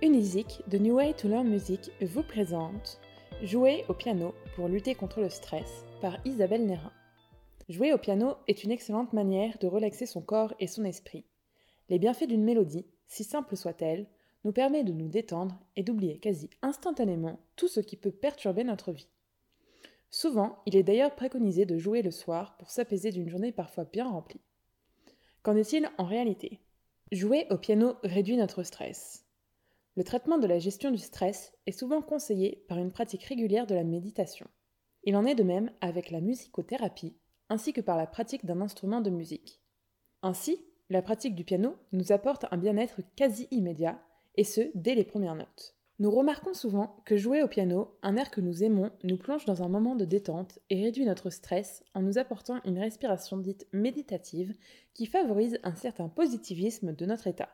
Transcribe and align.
Unizik 0.00 0.62
de 0.68 0.78
New 0.78 0.94
Way 0.94 1.14
to 1.14 1.26
Learn 1.26 1.48
Music 1.48 1.90
vous 2.00 2.22
présente 2.22 3.00
Jouer 3.42 3.84
au 3.88 3.94
piano 3.94 4.32
pour 4.54 4.68
lutter 4.68 4.94
contre 4.94 5.20
le 5.20 5.28
stress 5.28 5.84
par 6.00 6.24
Isabelle 6.24 6.66
Nérin. 6.66 6.92
Jouer 7.68 7.92
au 7.92 7.98
piano 7.98 8.36
est 8.46 8.62
une 8.62 8.70
excellente 8.70 9.12
manière 9.12 9.58
de 9.58 9.66
relaxer 9.66 10.06
son 10.06 10.20
corps 10.20 10.54
et 10.60 10.68
son 10.68 10.84
esprit. 10.84 11.24
Les 11.88 11.98
bienfaits 11.98 12.28
d'une 12.28 12.44
mélodie, 12.44 12.86
si 13.08 13.24
simple 13.24 13.56
soit-elle, 13.56 14.06
nous 14.44 14.52
permet 14.52 14.84
de 14.84 14.92
nous 14.92 15.08
détendre 15.08 15.58
et 15.74 15.82
d'oublier 15.82 16.20
quasi 16.20 16.48
instantanément 16.62 17.40
tout 17.56 17.66
ce 17.66 17.80
qui 17.80 17.96
peut 17.96 18.12
perturber 18.12 18.62
notre 18.62 18.92
vie. 18.92 19.08
Souvent, 20.10 20.60
il 20.64 20.76
est 20.76 20.84
d'ailleurs 20.84 21.16
préconisé 21.16 21.66
de 21.66 21.76
jouer 21.76 22.02
le 22.02 22.12
soir 22.12 22.56
pour 22.58 22.70
s'apaiser 22.70 23.10
d'une 23.10 23.28
journée 23.28 23.50
parfois 23.50 23.82
bien 23.82 24.08
remplie. 24.08 24.42
Qu'en 25.42 25.56
est-il 25.56 25.90
en 25.98 26.04
réalité? 26.04 26.60
Jouer 27.10 27.48
au 27.50 27.58
piano 27.58 27.96
réduit 28.04 28.36
notre 28.36 28.62
stress. 28.62 29.27
Le 29.98 30.04
traitement 30.04 30.38
de 30.38 30.46
la 30.46 30.60
gestion 30.60 30.92
du 30.92 30.98
stress 30.98 31.52
est 31.66 31.76
souvent 31.76 32.02
conseillé 32.02 32.64
par 32.68 32.78
une 32.78 32.92
pratique 32.92 33.24
régulière 33.24 33.66
de 33.66 33.74
la 33.74 33.82
méditation. 33.82 34.46
Il 35.02 35.16
en 35.16 35.24
est 35.24 35.34
de 35.34 35.42
même 35.42 35.72
avec 35.80 36.12
la 36.12 36.20
musicothérapie, 36.20 37.16
ainsi 37.48 37.72
que 37.72 37.80
par 37.80 37.96
la 37.96 38.06
pratique 38.06 38.46
d'un 38.46 38.60
instrument 38.60 39.00
de 39.00 39.10
musique. 39.10 39.60
Ainsi, 40.22 40.64
la 40.88 41.02
pratique 41.02 41.34
du 41.34 41.42
piano 41.42 41.74
nous 41.90 42.12
apporte 42.12 42.46
un 42.52 42.58
bien-être 42.58 43.00
quasi 43.16 43.48
immédiat, 43.50 44.00
et 44.36 44.44
ce, 44.44 44.70
dès 44.76 44.94
les 44.94 45.02
premières 45.02 45.34
notes. 45.34 45.74
Nous 45.98 46.12
remarquons 46.12 46.54
souvent 46.54 47.02
que 47.04 47.16
jouer 47.16 47.42
au 47.42 47.48
piano, 47.48 47.98
un 48.04 48.14
air 48.14 48.30
que 48.30 48.40
nous 48.40 48.62
aimons, 48.62 48.92
nous 49.02 49.18
plonge 49.18 49.46
dans 49.46 49.64
un 49.64 49.68
moment 49.68 49.96
de 49.96 50.04
détente 50.04 50.60
et 50.70 50.80
réduit 50.80 51.06
notre 51.06 51.30
stress 51.30 51.82
en 51.94 52.02
nous 52.02 52.18
apportant 52.18 52.60
une 52.64 52.78
respiration 52.78 53.36
dite 53.36 53.66
méditative 53.72 54.54
qui 54.94 55.06
favorise 55.06 55.58
un 55.64 55.74
certain 55.74 56.08
positivisme 56.08 56.92
de 56.92 57.04
notre 57.04 57.26
état. 57.26 57.48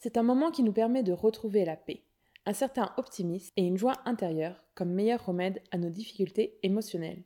C'est 0.00 0.16
un 0.16 0.22
moment 0.22 0.50
qui 0.50 0.62
nous 0.62 0.72
permet 0.72 1.02
de 1.02 1.12
retrouver 1.12 1.66
la 1.66 1.76
paix, 1.76 2.02
un 2.46 2.54
certain 2.54 2.94
optimisme 2.96 3.52
et 3.58 3.66
une 3.66 3.76
joie 3.76 4.00
intérieure 4.06 4.64
comme 4.74 4.94
meilleur 4.94 5.26
remède 5.26 5.60
à 5.72 5.76
nos 5.76 5.90
difficultés 5.90 6.58
émotionnelles. 6.62 7.22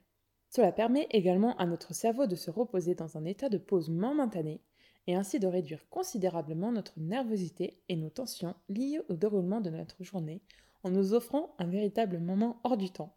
Cela 0.51 0.73
permet 0.73 1.07
également 1.11 1.57
à 1.57 1.67
notre 1.67 1.95
cerveau 1.95 2.27
de 2.27 2.35
se 2.35 2.51
reposer 2.51 2.97
dans 2.97 3.17
un 3.17 3.25
état 3.27 3.49
de 3.49 3.59
pause 3.59 3.91
momentanée 3.91 4.61
et 5.07 5.15
ainsi 5.15 5.39
de 5.39 5.47
réduire 5.47 5.89
considérablement 5.89 6.73
notre 6.73 6.99
nervosité 6.99 7.81
et 7.89 7.95
nos 7.95 8.11
tensions 8.11 8.57
liées 8.69 9.01
au 9.09 9.15
déroulement 9.15 9.61
de 9.61 9.71
notre 9.71 10.03
journée 10.03 10.43
en 10.83 10.91
nous 10.91 11.15
offrant 11.15 11.55
un 11.61 11.67
véritable 11.67 12.19
moment 12.19 12.59
hors 12.65 12.77
du 12.77 12.91
temps. 12.91 13.15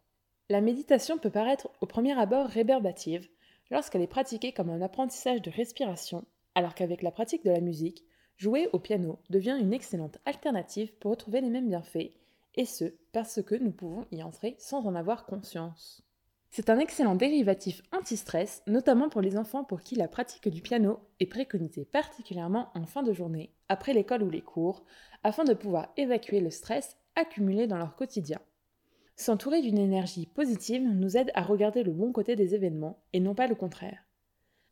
La 0.50 0.60
méditation 0.60 1.18
peut 1.18 1.30
paraître 1.30 1.68
au 1.80 1.86
premier 1.86 2.16
abord 2.16 2.46
réverbative 2.46 3.28
lorsqu'elle 3.72 4.02
est 4.02 4.06
pratiquée 4.06 4.52
comme 4.52 4.70
un 4.70 4.82
apprentissage 4.82 5.42
de 5.42 5.50
respiration, 5.50 6.24
alors 6.54 6.76
qu'avec 6.76 7.02
la 7.02 7.10
pratique 7.10 7.44
de 7.44 7.50
la 7.50 7.60
musique, 7.60 8.04
Jouer 8.38 8.68
au 8.72 8.78
piano 8.78 9.18
devient 9.30 9.58
une 9.60 9.72
excellente 9.72 10.18
alternative 10.24 10.94
pour 11.00 11.10
retrouver 11.10 11.40
les 11.40 11.50
mêmes 11.50 11.68
bienfaits, 11.68 12.12
et 12.54 12.64
ce, 12.64 12.94
parce 13.10 13.42
que 13.42 13.56
nous 13.56 13.72
pouvons 13.72 14.06
y 14.12 14.22
entrer 14.22 14.54
sans 14.58 14.86
en 14.86 14.94
avoir 14.94 15.26
conscience. 15.26 16.04
C'est 16.50 16.70
un 16.70 16.78
excellent 16.78 17.16
dérivatif 17.16 17.82
anti-stress, 17.92 18.62
notamment 18.68 19.08
pour 19.08 19.22
les 19.22 19.36
enfants 19.36 19.64
pour 19.64 19.80
qui 19.80 19.96
la 19.96 20.06
pratique 20.06 20.48
du 20.48 20.62
piano 20.62 21.00
est 21.18 21.26
préconisée 21.26 21.84
particulièrement 21.84 22.68
en 22.76 22.86
fin 22.86 23.02
de 23.02 23.12
journée, 23.12 23.52
après 23.68 23.92
l'école 23.92 24.22
ou 24.22 24.30
les 24.30 24.40
cours, 24.40 24.84
afin 25.24 25.42
de 25.42 25.52
pouvoir 25.52 25.92
évacuer 25.96 26.38
le 26.38 26.50
stress 26.50 26.96
accumulé 27.16 27.66
dans 27.66 27.76
leur 27.76 27.96
quotidien. 27.96 28.38
S'entourer 29.16 29.62
d'une 29.62 29.78
énergie 29.78 30.26
positive 30.26 30.82
nous 30.82 31.16
aide 31.16 31.32
à 31.34 31.42
regarder 31.42 31.82
le 31.82 31.92
bon 31.92 32.12
côté 32.12 32.36
des 32.36 32.54
événements 32.54 33.02
et 33.12 33.18
non 33.18 33.34
pas 33.34 33.48
le 33.48 33.56
contraire. 33.56 34.07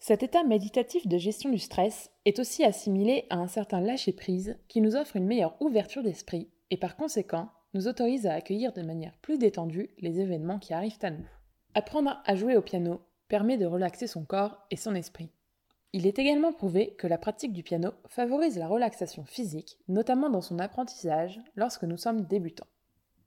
Cet 0.06 0.22
état 0.22 0.44
méditatif 0.44 1.08
de 1.08 1.18
gestion 1.18 1.50
du 1.50 1.58
stress 1.58 2.12
est 2.26 2.38
aussi 2.38 2.62
assimilé 2.62 3.26
à 3.28 3.38
un 3.38 3.48
certain 3.48 3.80
lâcher-prise 3.80 4.56
qui 4.68 4.80
nous 4.80 4.94
offre 4.94 5.16
une 5.16 5.26
meilleure 5.26 5.60
ouverture 5.60 6.04
d'esprit 6.04 6.48
et 6.70 6.76
par 6.76 6.94
conséquent 6.94 7.50
nous 7.74 7.88
autorise 7.88 8.24
à 8.24 8.34
accueillir 8.34 8.72
de 8.72 8.82
manière 8.82 9.18
plus 9.20 9.36
détendue 9.36 9.90
les 9.98 10.20
événements 10.20 10.60
qui 10.60 10.72
arrivent 10.74 11.00
à 11.02 11.10
nous. 11.10 11.26
Apprendre 11.74 12.22
à 12.24 12.36
jouer 12.36 12.56
au 12.56 12.62
piano 12.62 13.00
permet 13.26 13.58
de 13.58 13.66
relaxer 13.66 14.06
son 14.06 14.24
corps 14.24 14.56
et 14.70 14.76
son 14.76 14.94
esprit. 14.94 15.32
Il 15.92 16.06
est 16.06 16.20
également 16.20 16.52
prouvé 16.52 16.94
que 16.94 17.08
la 17.08 17.18
pratique 17.18 17.52
du 17.52 17.64
piano 17.64 17.90
favorise 18.06 18.58
la 18.58 18.68
relaxation 18.68 19.24
physique, 19.24 19.76
notamment 19.88 20.30
dans 20.30 20.40
son 20.40 20.60
apprentissage 20.60 21.40
lorsque 21.56 21.82
nous 21.82 21.96
sommes 21.96 22.26
débutants. 22.26 22.68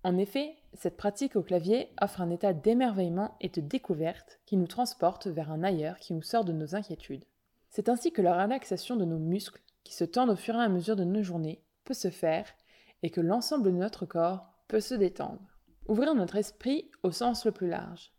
En 0.09 0.17
effet, 0.17 0.55
cette 0.73 0.97
pratique 0.97 1.35
au 1.35 1.43
clavier 1.43 1.91
offre 2.01 2.21
un 2.21 2.31
état 2.31 2.51
d'émerveillement 2.51 3.35
et 3.41 3.49
de 3.49 3.61
découverte 3.61 4.39
qui 4.47 4.57
nous 4.57 4.65
transporte 4.65 5.27
vers 5.27 5.51
un 5.51 5.61
ailleurs 5.61 5.99
qui 5.99 6.15
nous 6.15 6.23
sort 6.23 6.43
de 6.43 6.51
nos 6.51 6.73
inquiétudes. 6.73 7.25
C'est 7.69 7.89
ainsi 7.89 8.11
que 8.11 8.23
la 8.23 8.41
relaxation 8.41 8.95
de 8.95 9.05
nos 9.05 9.19
muscles, 9.19 9.61
qui 9.83 9.93
se 9.93 10.05
tendent 10.05 10.31
au 10.31 10.35
fur 10.35 10.55
et 10.55 10.63
à 10.63 10.67
mesure 10.67 10.95
de 10.95 11.03
nos 11.03 11.21
journées, 11.21 11.61
peut 11.85 11.93
se 11.93 12.09
faire 12.09 12.47
et 13.03 13.11
que 13.11 13.21
l'ensemble 13.21 13.65
de 13.65 13.69
notre 13.69 14.07
corps 14.07 14.47
peut 14.67 14.79
se 14.79 14.95
détendre. 14.95 15.59
Ouvrir 15.87 16.15
notre 16.15 16.37
esprit 16.37 16.89
au 17.03 17.11
sens 17.11 17.45
le 17.45 17.51
plus 17.51 17.69
large. 17.69 18.11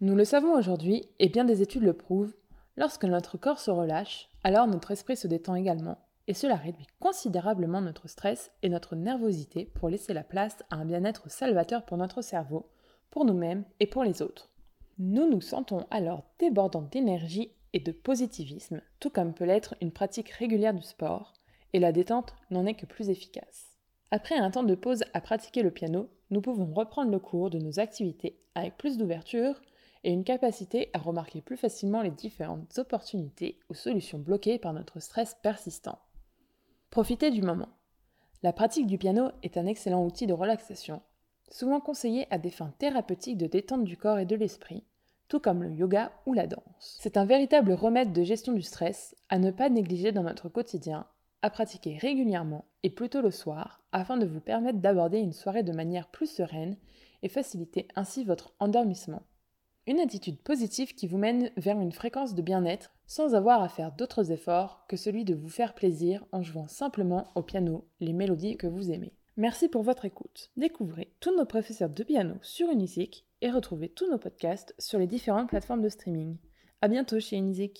Nous 0.00 0.14
le 0.14 0.24
savons 0.24 0.56
aujourd'hui, 0.56 1.08
et 1.18 1.28
bien 1.28 1.44
des 1.44 1.60
études 1.60 1.82
le 1.82 1.92
prouvent, 1.92 2.36
lorsque 2.76 3.04
notre 3.04 3.36
corps 3.36 3.58
se 3.58 3.72
relâche, 3.72 4.30
alors 4.44 4.68
notre 4.68 4.92
esprit 4.92 5.16
se 5.16 5.26
détend 5.26 5.56
également, 5.56 6.05
et 6.28 6.34
cela 6.34 6.56
réduit 6.56 6.86
considérablement 7.00 7.80
notre 7.80 8.08
stress 8.08 8.50
et 8.62 8.68
notre 8.68 8.96
nervosité 8.96 9.64
pour 9.64 9.88
laisser 9.88 10.12
la 10.12 10.24
place 10.24 10.56
à 10.70 10.76
un 10.76 10.84
bien-être 10.84 11.30
salvateur 11.30 11.84
pour 11.84 11.96
notre 11.96 12.22
cerveau, 12.22 12.68
pour 13.10 13.24
nous-mêmes 13.24 13.64
et 13.80 13.86
pour 13.86 14.04
les 14.04 14.22
autres. 14.22 14.50
Nous 14.98 15.28
nous 15.28 15.40
sentons 15.40 15.86
alors 15.90 16.24
débordants 16.38 16.88
d'énergie 16.90 17.52
et 17.72 17.80
de 17.80 17.92
positivisme, 17.92 18.80
tout 18.98 19.10
comme 19.10 19.34
peut 19.34 19.44
l'être 19.44 19.74
une 19.80 19.92
pratique 19.92 20.30
régulière 20.30 20.74
du 20.74 20.82
sport, 20.82 21.34
et 21.72 21.78
la 21.78 21.92
détente 21.92 22.34
n'en 22.50 22.66
est 22.66 22.74
que 22.74 22.86
plus 22.86 23.10
efficace. 23.10 23.76
Après 24.10 24.36
un 24.36 24.50
temps 24.50 24.62
de 24.62 24.74
pause 24.74 25.04
à 25.12 25.20
pratiquer 25.20 25.62
le 25.62 25.70
piano, 25.70 26.08
nous 26.30 26.40
pouvons 26.40 26.72
reprendre 26.72 27.10
le 27.10 27.18
cours 27.18 27.50
de 27.50 27.58
nos 27.58 27.78
activités 27.78 28.38
avec 28.54 28.76
plus 28.76 28.96
d'ouverture 28.96 29.60
et 30.04 30.12
une 30.12 30.24
capacité 30.24 30.90
à 30.92 30.98
remarquer 30.98 31.40
plus 31.40 31.56
facilement 31.56 32.00
les 32.00 32.10
différentes 32.10 32.78
opportunités 32.78 33.58
ou 33.68 33.74
solutions 33.74 34.18
bloquées 34.18 34.58
par 34.58 34.72
notre 34.72 35.00
stress 35.00 35.36
persistant. 35.42 35.98
Profitez 36.96 37.30
du 37.30 37.42
moment. 37.42 37.68
La 38.42 38.54
pratique 38.54 38.86
du 38.86 38.96
piano 38.96 39.28
est 39.42 39.58
un 39.58 39.66
excellent 39.66 40.02
outil 40.02 40.26
de 40.26 40.32
relaxation, 40.32 41.02
souvent 41.50 41.78
conseillé 41.78 42.26
à 42.30 42.38
des 42.38 42.48
fins 42.48 42.72
thérapeutiques 42.78 43.36
de 43.36 43.46
détente 43.46 43.84
du 43.84 43.98
corps 43.98 44.18
et 44.18 44.24
de 44.24 44.34
l'esprit, 44.34 44.82
tout 45.28 45.38
comme 45.38 45.62
le 45.62 45.74
yoga 45.74 46.10
ou 46.24 46.32
la 46.32 46.46
danse. 46.46 46.96
C'est 46.98 47.18
un 47.18 47.26
véritable 47.26 47.72
remède 47.72 48.14
de 48.14 48.22
gestion 48.22 48.54
du 48.54 48.62
stress 48.62 49.14
à 49.28 49.38
ne 49.38 49.50
pas 49.50 49.68
négliger 49.68 50.10
dans 50.10 50.22
notre 50.22 50.48
quotidien, 50.48 51.06
à 51.42 51.50
pratiquer 51.50 51.98
régulièrement 51.98 52.64
et 52.82 52.88
plutôt 52.88 53.20
le 53.20 53.30
soir, 53.30 53.82
afin 53.92 54.16
de 54.16 54.24
vous 54.24 54.40
permettre 54.40 54.78
d'aborder 54.78 55.18
une 55.18 55.34
soirée 55.34 55.64
de 55.64 55.72
manière 55.72 56.08
plus 56.08 56.30
sereine 56.30 56.78
et 57.22 57.28
faciliter 57.28 57.88
ainsi 57.94 58.24
votre 58.24 58.54
endormissement. 58.58 59.24
Une 59.86 60.00
attitude 60.00 60.40
positive 60.40 60.94
qui 60.94 61.08
vous 61.08 61.18
mène 61.18 61.50
vers 61.58 61.78
une 61.78 61.92
fréquence 61.92 62.34
de 62.34 62.40
bien-être 62.40 62.95
sans 63.06 63.34
avoir 63.34 63.62
à 63.62 63.68
faire 63.68 63.92
d'autres 63.92 64.32
efforts 64.32 64.84
que 64.88 64.96
celui 64.96 65.24
de 65.24 65.34
vous 65.34 65.48
faire 65.48 65.74
plaisir 65.74 66.24
en 66.32 66.42
jouant 66.42 66.68
simplement 66.68 67.28
au 67.34 67.42
piano 67.42 67.86
les 68.00 68.12
mélodies 68.12 68.56
que 68.56 68.66
vous 68.66 68.90
aimez. 68.90 69.12
Merci 69.36 69.68
pour 69.68 69.82
votre 69.82 70.04
écoute. 70.06 70.50
Découvrez 70.56 71.12
tous 71.20 71.36
nos 71.36 71.44
professeurs 71.44 71.90
de 71.90 72.02
piano 72.02 72.34
sur 72.40 72.70
Unizik 72.70 73.26
et 73.42 73.50
retrouvez 73.50 73.88
tous 73.88 74.10
nos 74.10 74.18
podcasts 74.18 74.74
sur 74.78 74.98
les 74.98 75.06
différentes 75.06 75.48
plateformes 75.48 75.82
de 75.82 75.88
streaming. 75.88 76.36
À 76.80 76.88
bientôt 76.88 77.20
chez 77.20 77.36
Unizik. 77.36 77.74